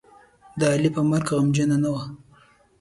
[0.59, 2.03] د علي په مرګ غمجنـه نه وه.